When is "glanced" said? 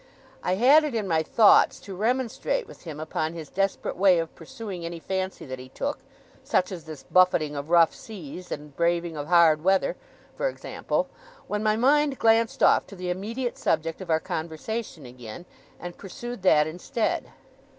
12.17-12.63